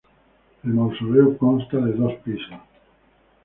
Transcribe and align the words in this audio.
El 0.63 0.73
mausoleo 0.73 1.37
consta 1.37 1.77
de 1.77 1.93
dos 1.93 2.13
pisos. 2.23 2.59